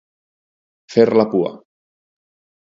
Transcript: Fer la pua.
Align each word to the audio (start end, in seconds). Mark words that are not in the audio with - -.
Fer 0.93 1.05
la 1.19 1.27
pua. 1.35 1.53